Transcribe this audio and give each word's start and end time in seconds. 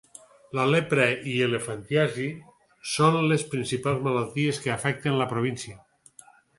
La 0.59 0.63
lepra 0.69 1.05
i 1.33 1.35
elefantiasi 1.49 2.25
són 2.95 3.21
les 3.29 3.47
principals 3.55 4.03
malalties 4.11 4.65
que 4.67 4.77
afecten 4.81 5.23
la 5.25 5.33
província. 5.37 5.83